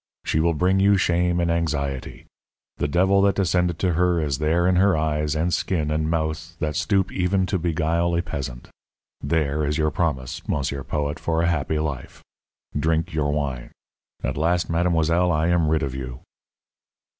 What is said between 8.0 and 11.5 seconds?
a peasant. There is your promise, monsieur poet, for a